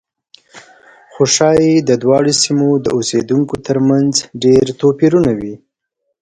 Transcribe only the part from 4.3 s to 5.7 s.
ډېر توپیرونه وي.